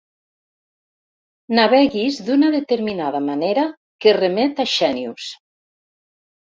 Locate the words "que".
4.07-4.19